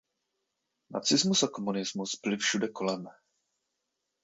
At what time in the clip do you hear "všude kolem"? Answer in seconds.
2.37-3.07